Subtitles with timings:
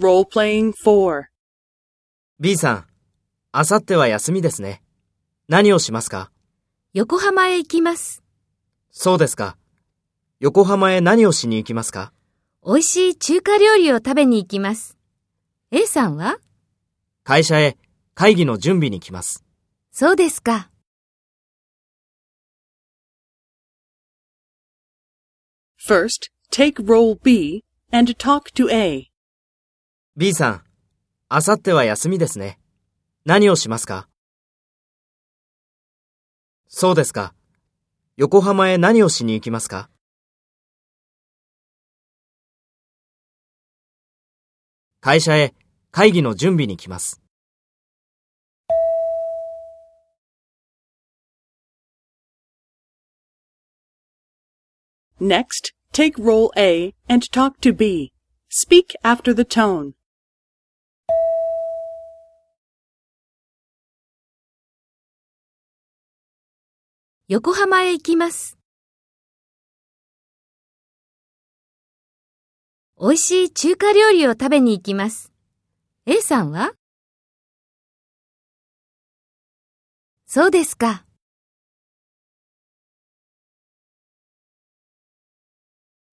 [0.00, 1.24] Role-playing 4.
[2.38, 2.86] B さん、
[3.50, 4.80] あさっては休みですね。
[5.48, 6.30] 何をしますか？
[6.92, 8.22] 横浜へ行きます。
[8.92, 9.56] そうですか。
[10.38, 12.12] 横浜へ何をしに行きますか？
[12.64, 14.96] 美味しい中華料理を食べに行きます。
[15.72, 16.38] A さんは？
[17.24, 17.76] 会社へ
[18.14, 19.44] 会議の準備に来ます。
[19.90, 20.70] そうですか。
[25.84, 29.07] First, take role B and talk to A.
[30.20, 30.64] B さん、
[31.28, 32.58] あさっては休みですね。
[33.24, 34.08] 何をしますか？
[36.66, 37.34] そうですか。
[38.16, 39.88] 横浜へ何をしに行きますか？
[45.00, 45.54] 会社へ
[45.92, 47.22] 会議の準備に来ます。
[55.20, 58.12] Next, take role A and talk to B.
[58.50, 59.92] Speak after the tone.
[67.30, 68.56] 横浜へ行きます。
[72.98, 75.30] 美味しい中華料理を食べに行きます。
[76.06, 76.72] A さんは？
[80.26, 81.04] そうですか。